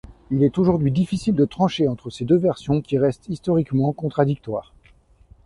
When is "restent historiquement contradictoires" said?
2.97-4.73